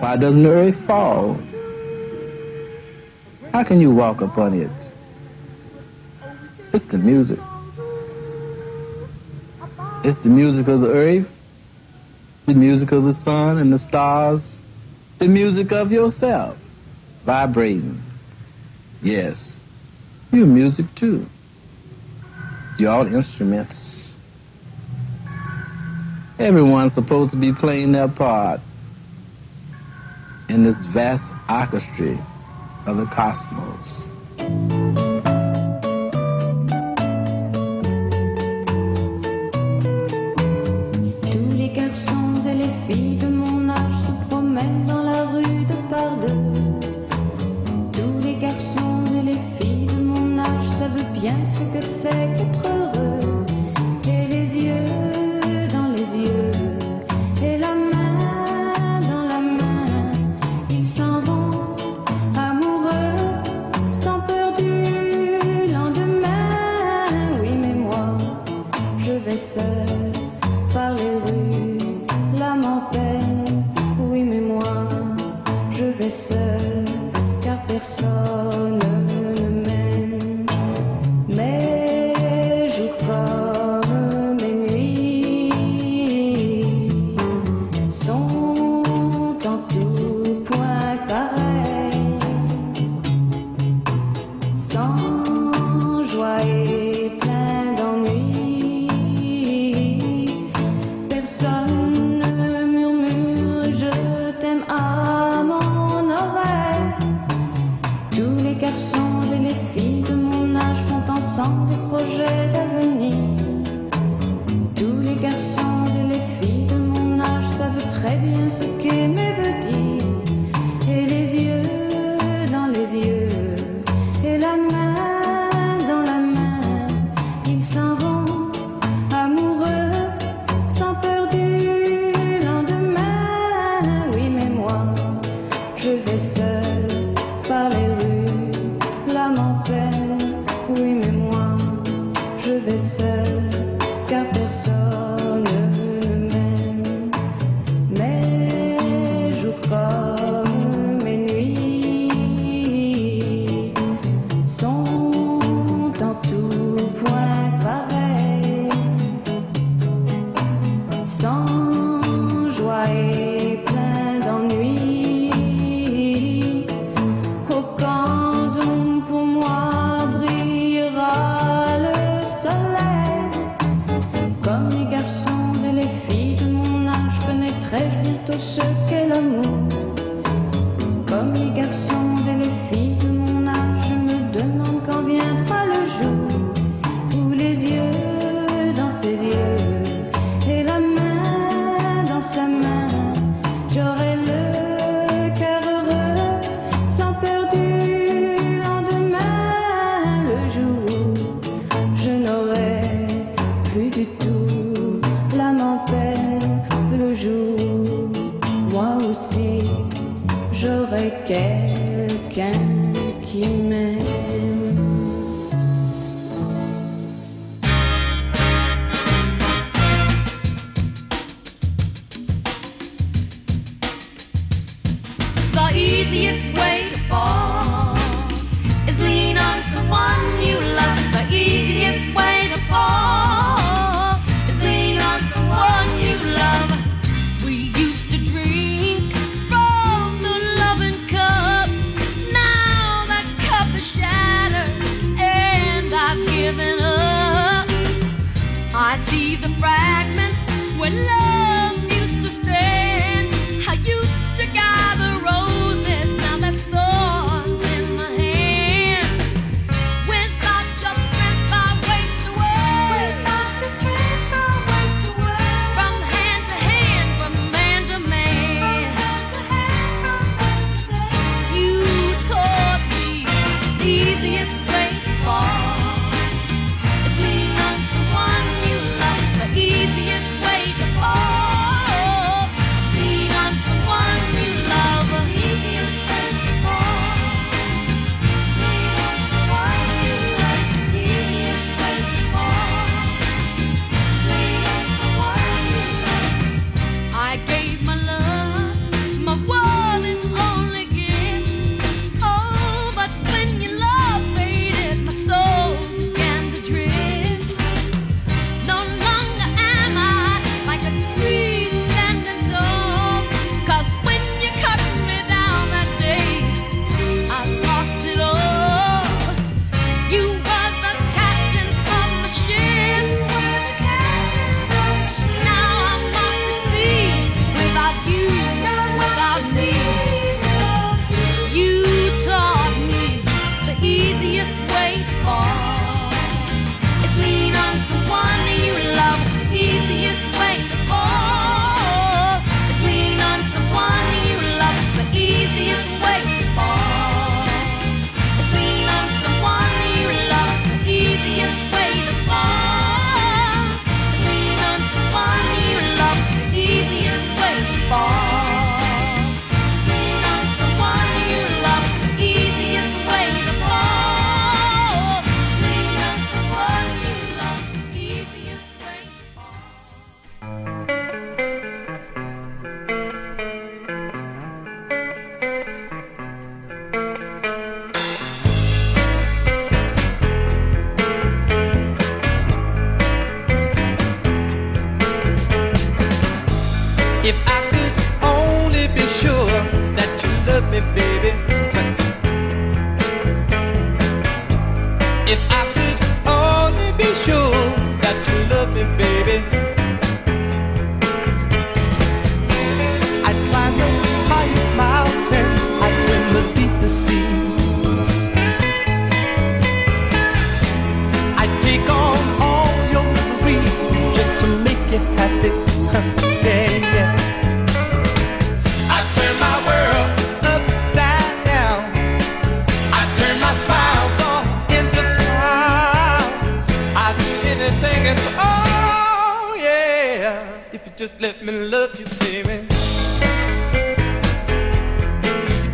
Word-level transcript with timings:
Why 0.00 0.16
doesn't 0.16 0.42
the 0.42 0.50
earth 0.50 0.76
fall? 0.86 1.38
How 3.52 3.64
can 3.64 3.80
you 3.80 3.90
walk 3.90 4.20
upon 4.20 4.52
it? 4.52 4.70
It's 6.74 6.84
the 6.86 6.98
music. 6.98 7.38
It's 10.04 10.20
the 10.20 10.28
music 10.28 10.68
of 10.68 10.82
the 10.82 10.90
earth, 10.90 11.30
the 12.44 12.54
music 12.54 12.92
of 12.92 13.04
the 13.04 13.14
sun 13.14 13.56
and 13.56 13.72
the 13.72 13.78
stars, 13.78 14.54
the 15.18 15.28
music 15.28 15.72
of 15.72 15.90
yourself, 15.90 16.58
vibrating. 17.24 18.00
Yes, 19.02 19.54
you're 20.30 20.46
music 20.46 20.86
too. 20.94 21.26
You're 22.78 22.92
all 22.92 23.06
instruments. 23.06 24.02
Everyone's 26.38 26.92
supposed 26.92 27.30
to 27.30 27.38
be 27.38 27.52
playing 27.52 27.92
their 27.92 28.08
part 28.08 28.60
in 30.48 30.62
this 30.62 30.84
vast 30.86 31.32
orchestra 31.48 32.16
of 32.86 32.96
the 32.96 33.06
cosmos. 33.06 35.05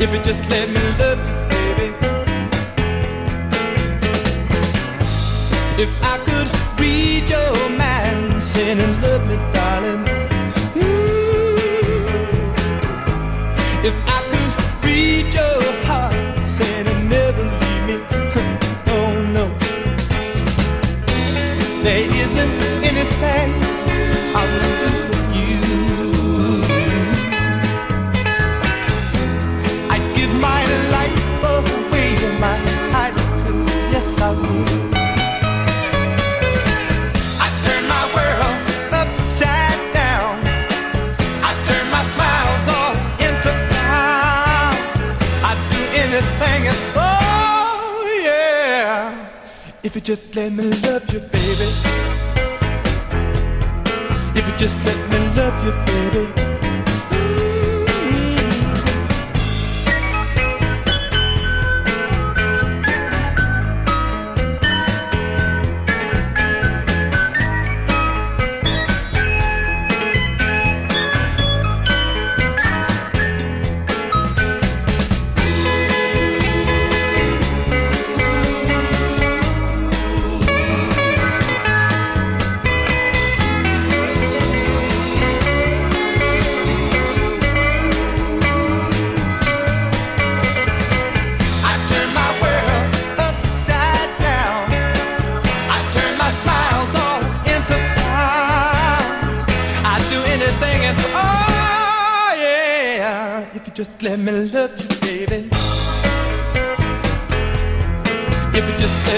If 0.02 0.12
you 0.12 0.20
just 0.20 0.40
let 0.50 0.68
me 0.68 0.80
love 0.98 1.20
you, 1.28 1.74
baby. 1.76 1.94
If 5.80 5.90
I 6.02 6.18
could 6.26 6.50
read 6.80 7.30
your 7.30 7.68
mind, 7.78 8.42
saying 8.42 9.00
love 9.00 9.24
me, 9.28 9.36
darling. 9.54 10.11
You 50.02 50.16
just 50.16 50.34
let 50.34 50.52
me 50.52 50.64
love 50.64 51.12
you, 51.12 51.20
baby. 51.20 51.68
If 54.34 54.48
you 54.48 54.56
just 54.56 54.76
let 54.84 55.10
me 55.10 55.18
love 55.36 55.64
you, 55.64 55.72
baby. 55.86 56.51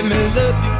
Me 0.04 0.16
love 0.34 0.64
you, 0.64 0.73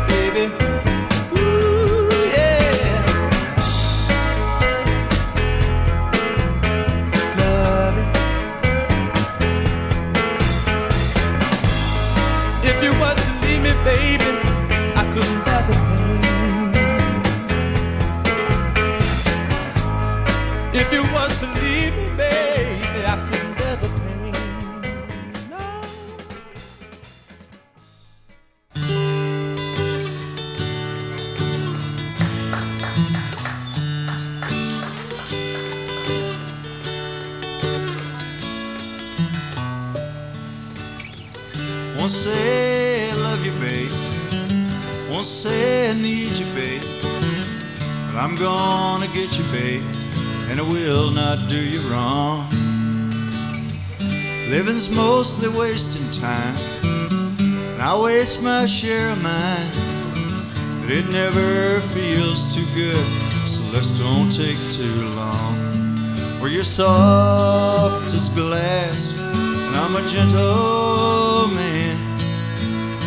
soft 66.75 68.13
as 68.13 68.29
glass. 68.31 69.13
And 69.13 69.77
I'm 69.77 69.95
a 69.95 70.03
gentle 70.09 71.47
man. 71.55 72.19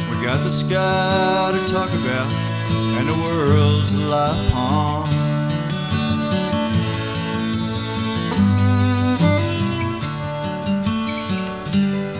We 0.10 0.26
got 0.26 0.42
the 0.46 0.50
sky 0.50 1.52
to 1.52 1.60
talk 1.70 1.90
about 1.90 2.32
and 2.98 3.10
the 3.10 3.18
world 3.26 3.90
to 3.90 3.98
lie 3.98 4.48
upon. 4.48 5.10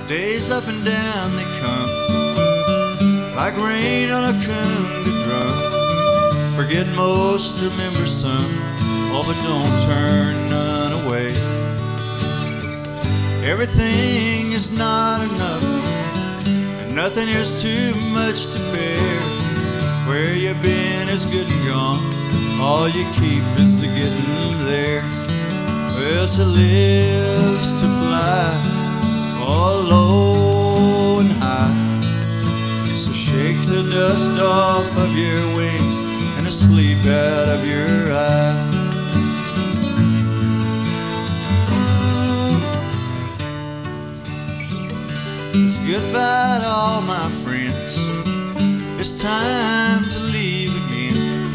Days 0.10 0.50
up 0.50 0.68
and 0.68 0.84
down 0.84 1.34
they 1.38 1.48
come 1.62 1.90
like 3.38 3.56
rain 3.56 4.12
on 4.12 4.36
a 4.36 4.38
conga 4.46 5.24
drum. 5.24 6.56
Forget 6.58 6.88
most, 6.88 7.62
remember 7.64 8.06
some. 8.06 8.52
Oh, 9.14 9.24
but 9.26 9.42
don't 9.44 9.80
turn 9.88 10.50
none. 10.50 10.67
Everything 13.48 14.52
is 14.52 14.78
not 14.78 15.22
enough, 15.22 15.64
and 15.64 16.94
nothing 16.94 17.30
is 17.30 17.62
too 17.62 17.96
much 18.12 18.44
to 18.48 18.60
bear. 18.74 19.22
Where 20.10 20.34
you've 20.34 20.62
been 20.62 21.08
is 21.08 21.26
good 21.26 21.50
and 21.50 21.66
gone, 21.66 22.14
all 22.60 22.90
you 22.90 23.06
keep 23.14 23.44
is 23.58 23.80
the 23.80 23.88
getting 23.88 24.66
there. 24.66 25.02
Well, 25.96 26.28
to 26.28 26.44
live's 26.44 27.72
to 27.80 27.88
fly, 28.00 28.52
all 29.40 29.82
low 29.82 31.20
and 31.20 31.32
high. 31.32 32.98
So 32.98 33.14
shake 33.14 33.66
the 33.66 33.90
dust 33.90 34.38
off 34.42 34.98
of 34.98 35.16
your 35.16 35.46
wings 35.56 35.96
and 36.36 36.46
the 36.46 36.52
sleep 36.52 37.06
out 37.06 37.48
of 37.48 37.66
your 37.66 38.12
eyes. 38.12 38.67
Goodbye 45.88 46.60
to 46.60 46.68
all 46.68 47.02
my 47.02 47.30
friends. 47.44 47.96
It's 49.00 49.22
time 49.22 50.04
to 50.12 50.20
leave 50.20 50.76
again. 50.76 51.50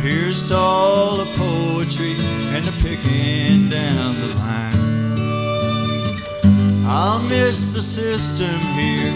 Here's 0.00 0.46
to 0.48 0.56
all 0.56 1.16
the 1.16 1.24
poetry 1.36 2.14
and 2.54 2.64
the 2.64 2.70
picking 2.80 3.68
down 3.68 4.14
the 4.20 4.36
line. 4.36 6.22
I'll 6.86 7.20
miss 7.24 7.72
the 7.74 7.82
system 7.82 8.60
here. 8.78 9.10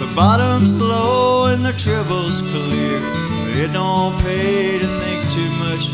The 0.00 0.12
bottom's 0.12 0.72
low 0.74 1.46
and 1.46 1.64
the 1.64 1.72
treble's 1.74 2.40
clear. 2.40 2.98
But 2.98 3.56
it 3.56 3.72
don't 3.72 4.20
pay 4.22 4.76
to 4.76 4.88
think 5.02 5.30
too 5.30 5.50
much 5.64 5.88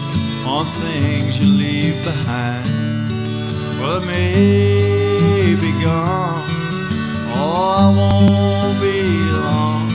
on 0.47 0.65
things 0.85 1.39
you 1.39 1.47
leave 1.47 2.03
behind. 2.03 2.67
Well, 3.79 4.03
it 4.03 4.07
may 4.07 5.55
be 5.55 5.73
gone. 5.85 6.50
Oh, 7.43 7.75
I 7.79 7.89
won't 7.99 8.81
be 8.81 9.03
long. 9.33 9.91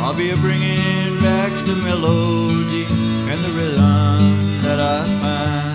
I'll 0.00 0.16
be 0.16 0.34
bringing 0.36 1.18
back 1.20 1.52
the 1.66 1.76
melody 1.76 2.86
and 3.30 3.44
the 3.44 3.50
rhythm 3.50 4.62
that 4.62 4.80
I 4.80 5.04
find. 5.20 5.65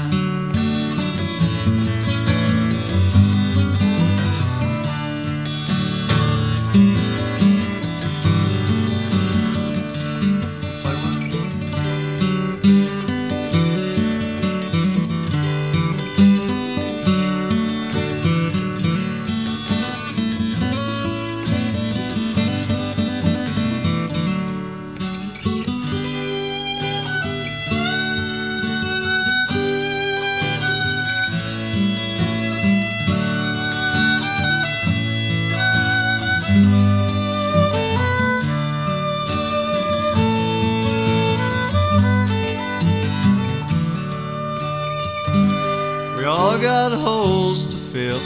Holes 47.01 47.65
to 47.65 47.77
fill. 47.77 48.21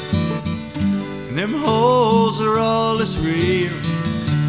And 1.27 1.37
them 1.37 1.53
holes 1.53 2.41
are 2.41 2.59
all 2.59 2.97
that's 2.97 3.17
real. 3.17 3.71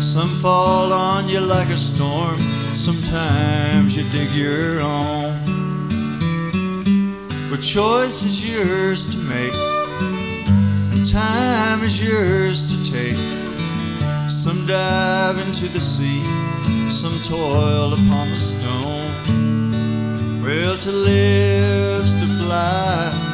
Some 0.00 0.38
fall 0.40 0.92
on 0.92 1.28
you 1.28 1.40
like 1.40 1.68
a 1.68 1.78
storm. 1.78 2.38
Sometimes 2.74 3.96
you 3.96 4.04
dig 4.10 4.30
your 4.30 4.80
own. 4.80 5.32
But 7.50 7.62
choice 7.62 8.22
is 8.22 8.44
yours 8.44 9.08
to 9.12 9.18
make. 9.18 9.54
And 10.92 11.04
time 11.08 11.82
is 11.84 12.02
yours 12.02 12.58
to 12.72 12.76
take. 12.90 13.16
Some 14.30 14.66
dive 14.66 15.38
into 15.38 15.66
the 15.68 15.80
sea. 15.80 16.22
Some 16.90 17.18
toil 17.24 17.94
upon 17.94 18.30
the 18.30 18.38
stone. 18.38 19.12
Well, 20.42 20.76
to 20.78 20.92
live's 20.92 22.12
to 22.20 22.26
fly 22.38 23.25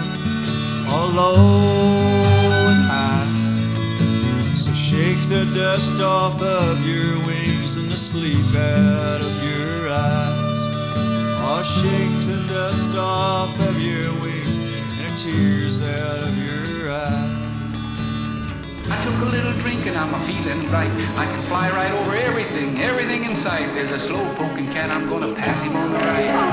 and 0.95 2.85
high. 2.85 4.55
So 4.55 4.73
shake 4.73 5.29
the 5.29 5.45
dust 5.55 6.01
off 6.01 6.41
of 6.43 6.87
your 6.87 7.19
wings 7.27 7.77
and 7.77 7.89
the 7.89 7.97
sleep 7.97 8.55
out 8.55 9.21
of 9.21 9.43
your 9.43 9.89
eyes. 9.89 10.77
Oh, 11.45 11.63
shake 11.63 12.27
the 12.29 12.43
dust 12.53 12.97
off 12.97 13.59
of 13.61 13.81
your 13.81 14.13
wings 14.21 14.59
and 14.59 15.01
the 15.01 15.11
tears 15.19 15.81
out 15.83 16.23
of 16.29 16.37
your 16.39 16.91
eyes. 16.93 17.43
I 18.91 18.97
took 19.05 19.21
a 19.23 19.25
little 19.25 19.53
drink 19.55 19.87
and 19.87 19.97
I'm 19.97 20.13
a 20.15 20.21
feeling 20.27 20.71
right. 20.71 20.91
I 21.17 21.25
can 21.27 21.43
fly 21.45 21.71
right 21.71 21.93
over 21.93 22.15
everything, 22.15 22.79
everything 22.81 23.25
in 23.25 23.37
sight. 23.43 23.73
There's 23.75 23.91
a 23.91 24.01
slow 24.01 24.35
poking 24.35 24.67
cat, 24.73 24.91
I'm 24.91 25.09
gonna 25.09 25.35
pass 25.35 25.63
him 25.63 25.75
on 25.75 25.93
the 25.93 25.99
right. 25.99 26.53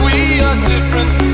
We 0.00 0.40
are 0.40 0.56
different. 0.66 1.31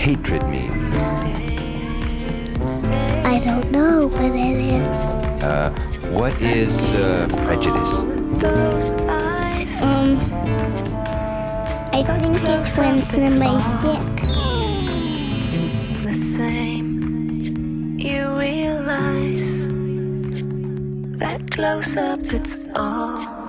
Hatred 0.00 0.42
mean? 0.48 0.72
I 3.22 3.38
don't 3.44 3.70
know 3.70 4.06
what 4.06 4.24
it 4.24 4.56
is. 4.56 5.00
Uh, 5.44 5.70
what 6.10 6.40
is 6.40 6.96
uh, 6.96 7.28
prejudice? 7.44 7.98
Um, 9.82 10.16
I 11.92 12.02
think 12.02 12.40
it's 12.42 12.78
when 12.78 13.02
somebody's 13.02 13.64
sick. 13.82 14.16
the 16.02 16.14
same. 16.14 17.98
You 17.98 18.34
realize 18.36 19.68
that 21.18 21.50
close 21.50 21.98
up, 21.98 22.20
it's 22.32 22.56
all. 22.74 23.39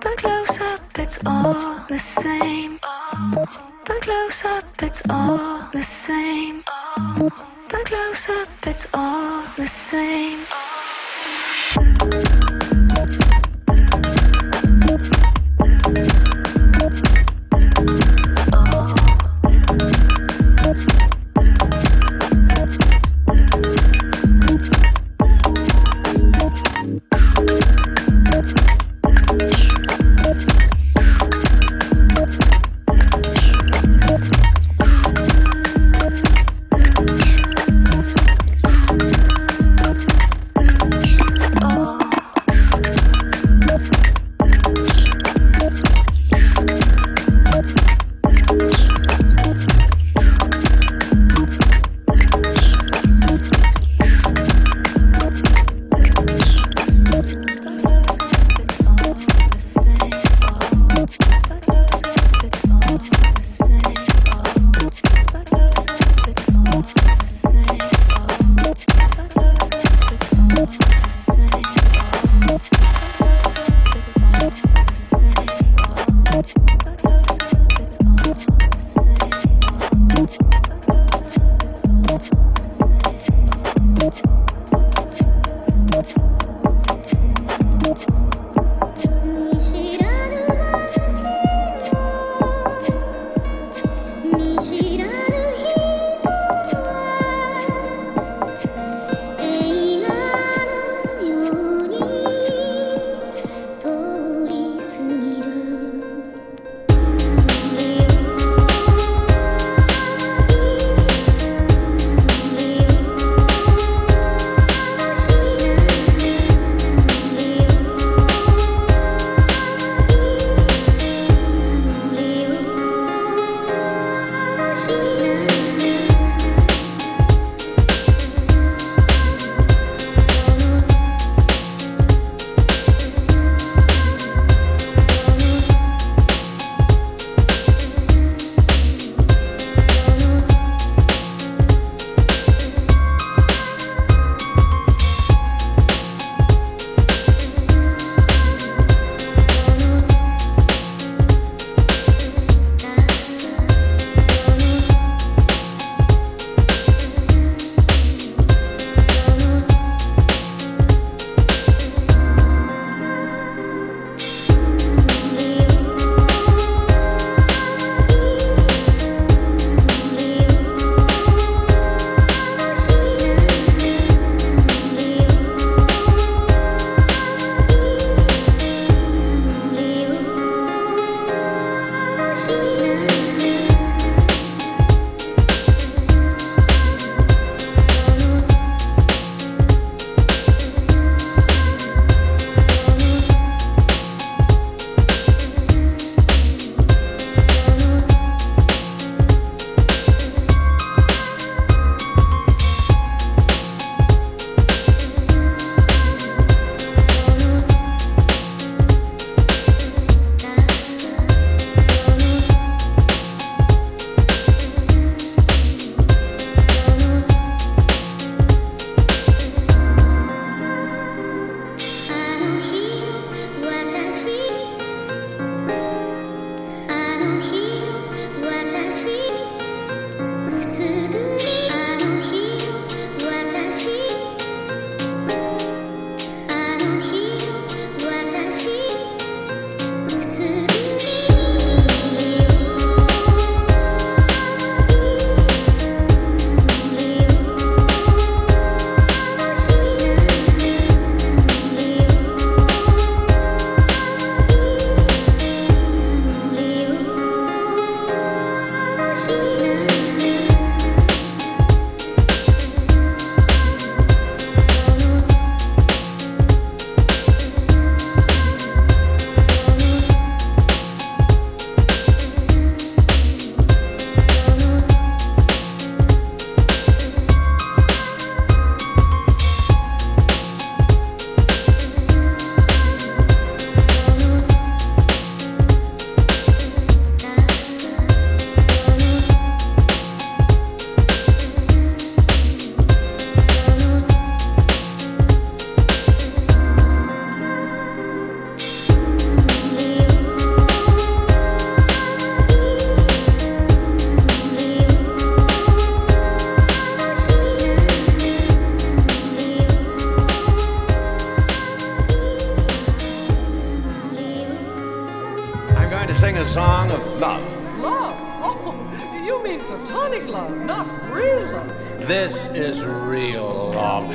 But 0.00 0.16
close 0.16 0.60
up, 0.60 0.80
it's 0.98 1.18
all 1.26 1.54
the 1.88 1.98
same. 1.98 2.81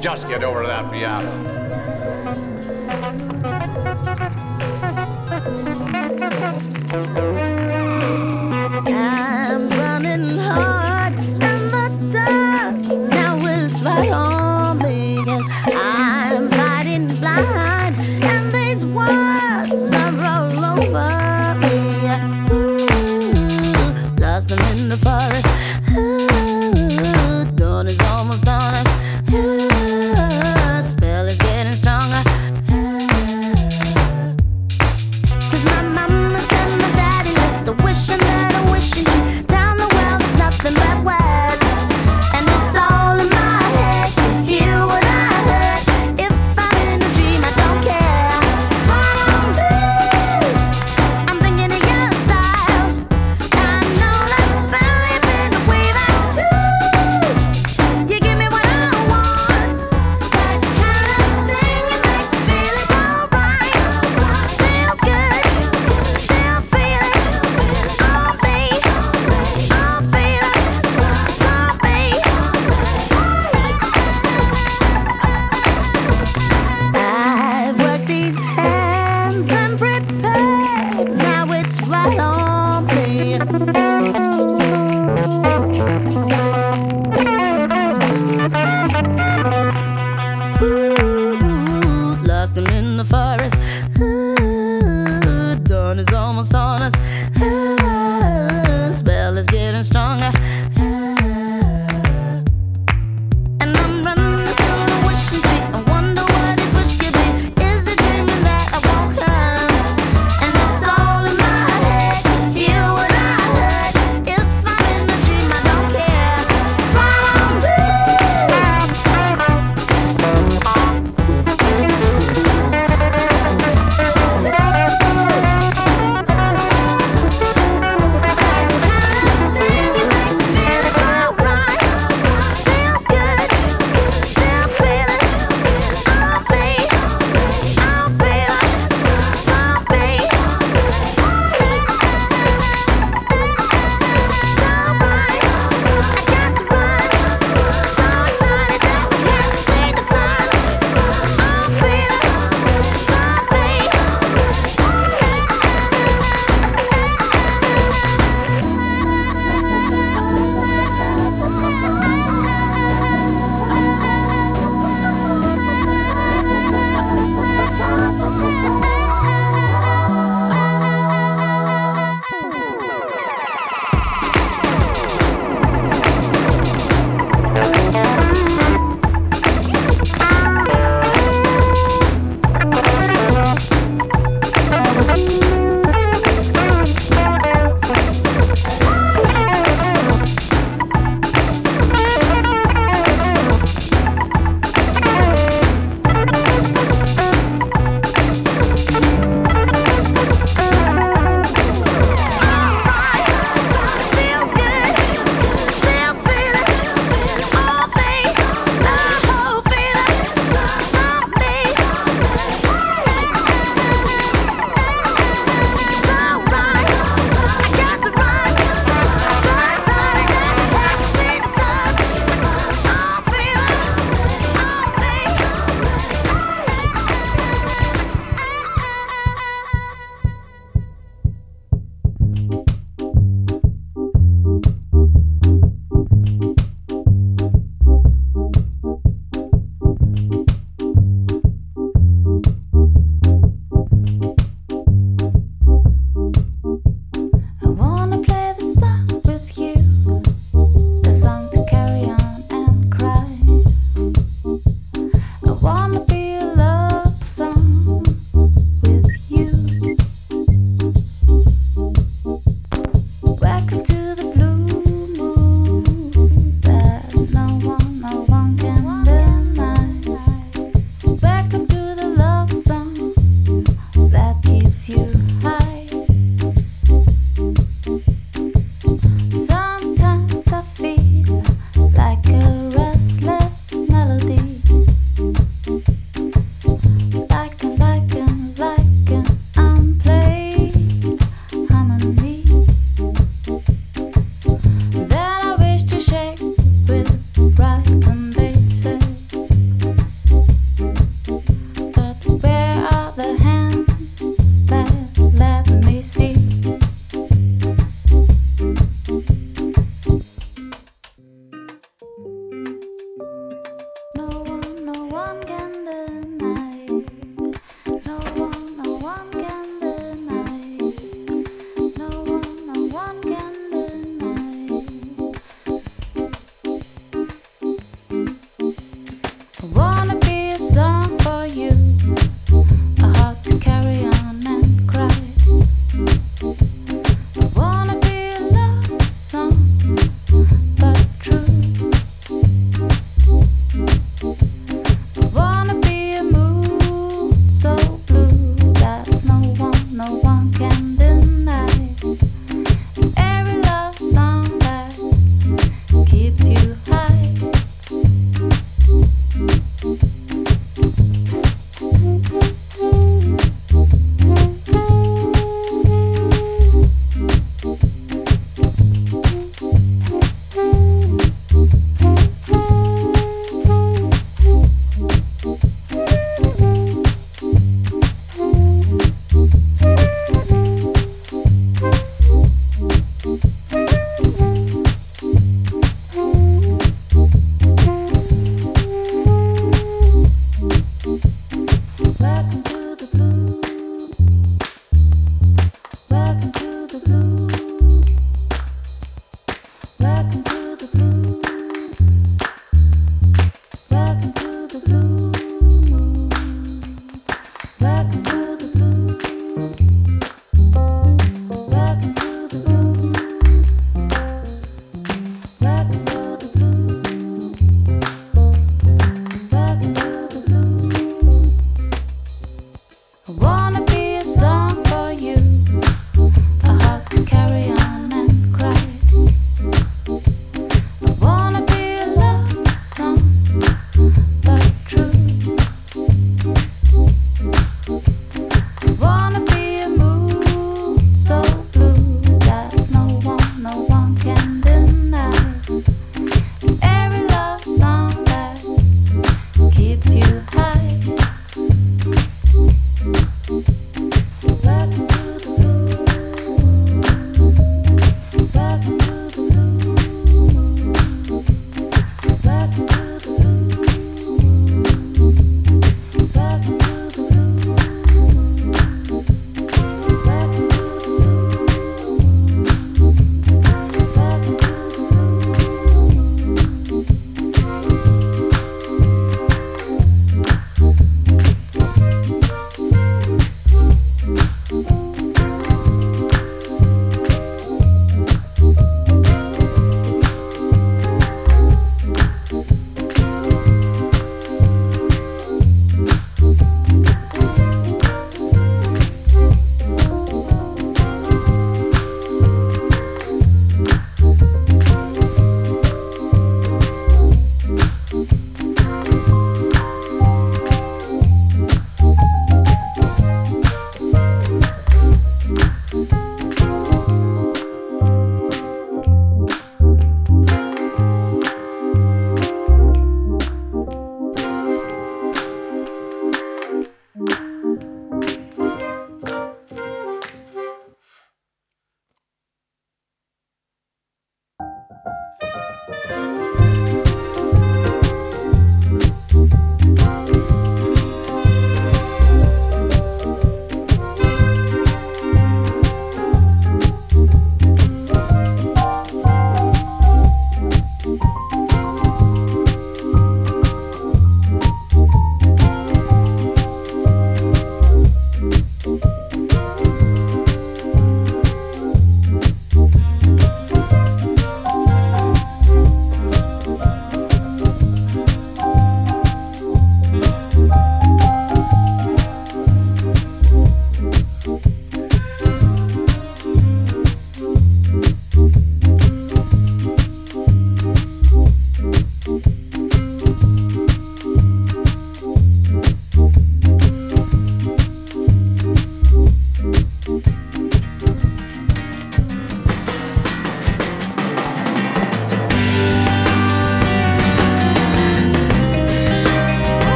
Just 0.00 0.26
get 0.26 0.42
over 0.42 0.66
that 0.66 0.90
piano. 0.90 1.59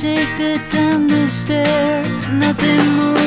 take 0.00 0.38
the 0.38 0.56
time 0.70 1.06
to 1.08 1.28
stare. 1.28 2.02
Nothing 2.32 2.96
moves. 2.96 3.19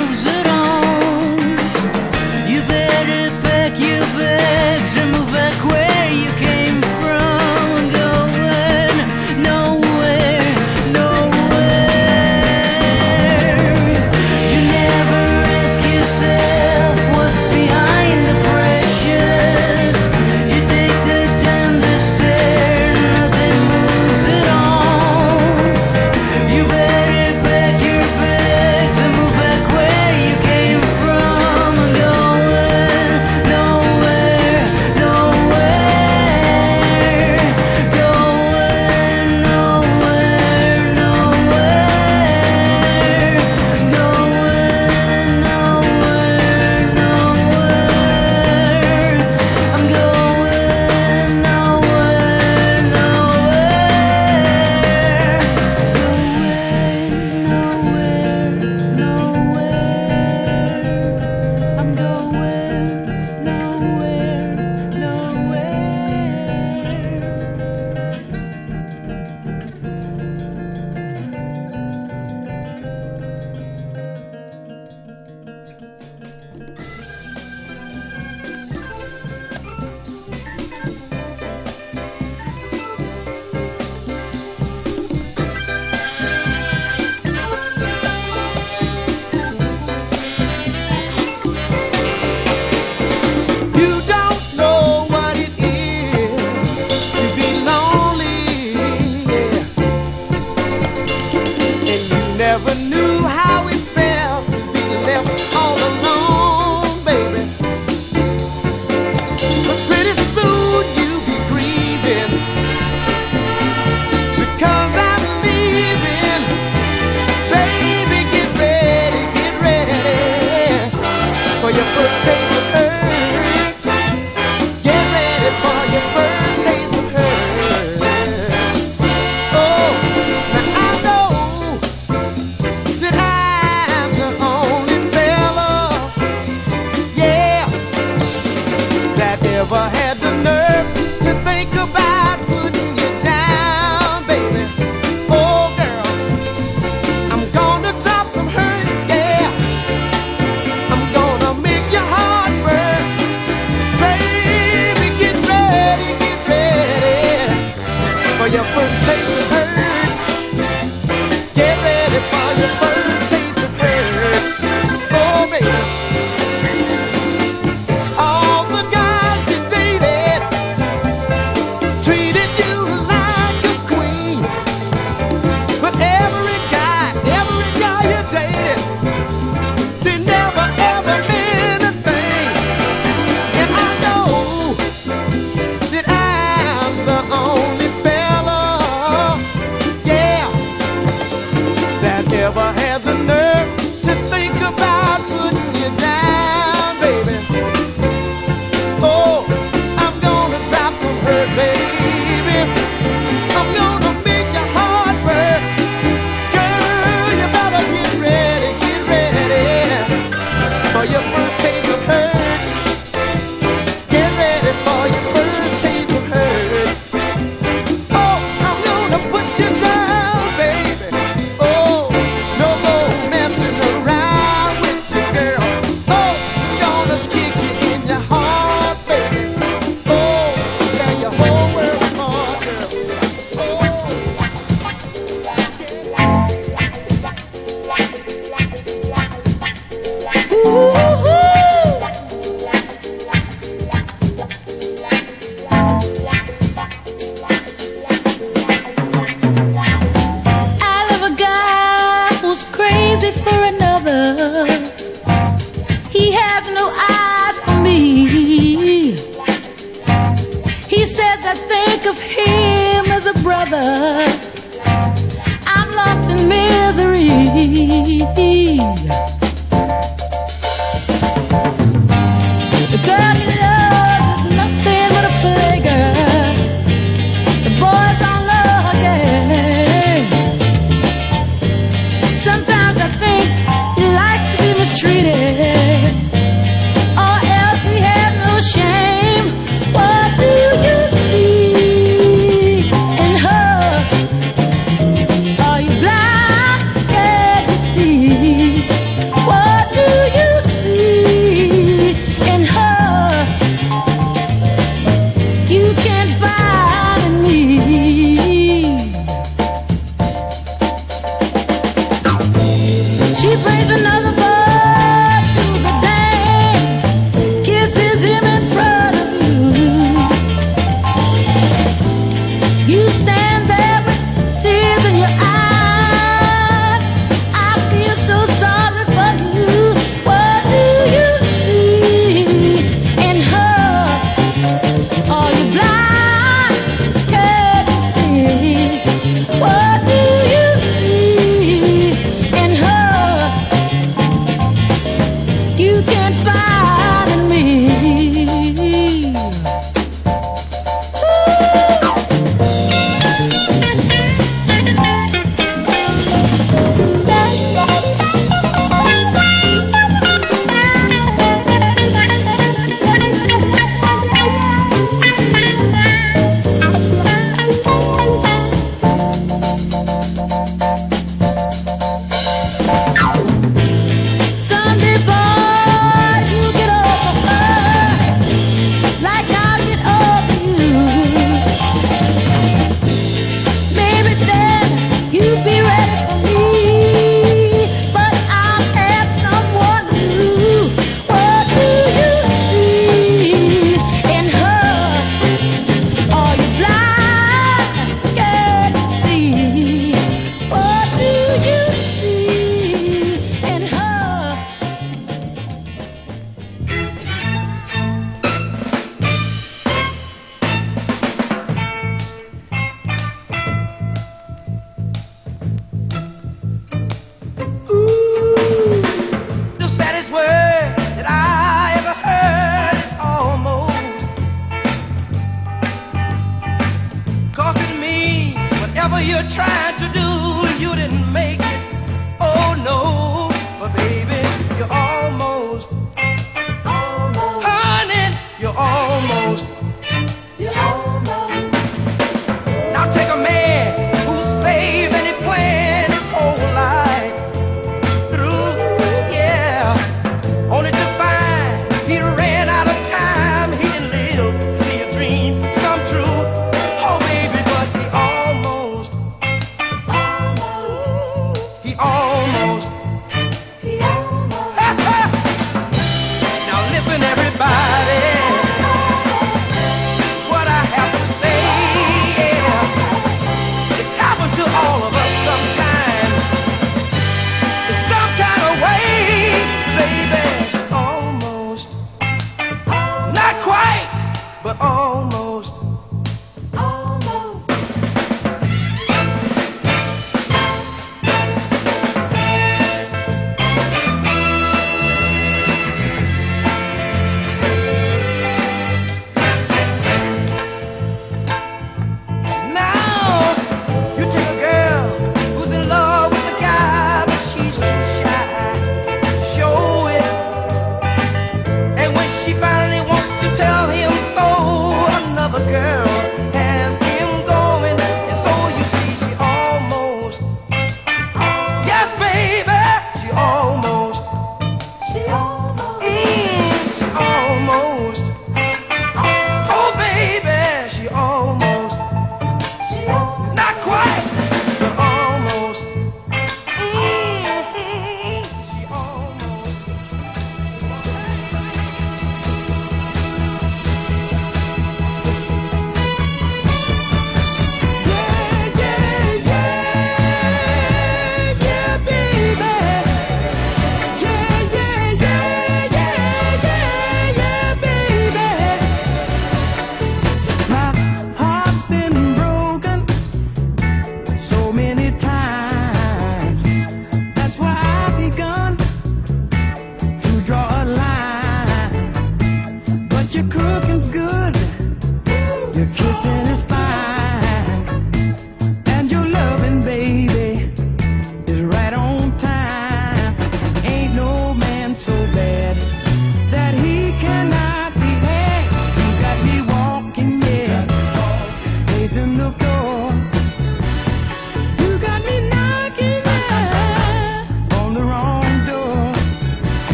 She 313.43 313.49
prays 313.57 313.89
another. 313.89 314.22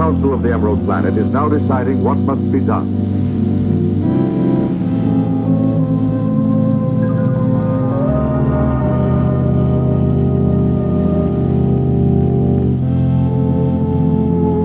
Council 0.00 0.32
of 0.32 0.40
the 0.40 0.50
Emerald 0.50 0.82
Planet 0.86 1.14
is 1.18 1.26
now 1.26 1.46
deciding 1.46 2.02
what 2.02 2.16
must 2.16 2.50
be 2.50 2.58
done. 2.58 2.88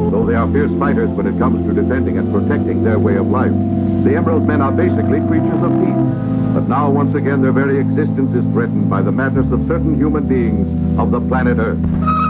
Though 0.09 0.25
they 0.25 0.35
are 0.35 0.49
fierce 0.53 0.71
fighters 0.79 1.09
when 1.09 1.27
it 1.27 1.37
comes 1.37 1.67
to 1.67 1.73
defending 1.73 2.17
and 2.17 2.31
protecting 2.31 2.85
their 2.85 2.97
way 2.97 3.17
of 3.17 3.27
life, 3.27 3.51
the 4.05 4.15
Emerald 4.15 4.47
Men 4.47 4.61
are 4.61 4.71
basically 4.71 5.19
creatures 5.27 5.61
of 5.61 5.71
peace. 5.83 6.55
But 6.55 6.69
now, 6.69 6.89
once 6.89 7.13
again, 7.13 7.41
their 7.41 7.51
very 7.51 7.77
existence 7.77 8.33
is 8.33 8.45
threatened 8.53 8.89
by 8.89 9.01
the 9.01 9.11
madness 9.11 9.51
of 9.51 9.67
certain 9.67 9.97
human 9.97 10.29
beings 10.29 10.97
of 10.97 11.11
the 11.11 11.19
planet 11.19 11.57
Earth. 11.57 12.24